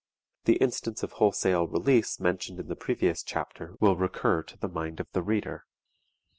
[0.45, 4.99] The instance of wholesale release mentioned in the previous chapter will recur to the mind
[4.99, 5.67] of the reader.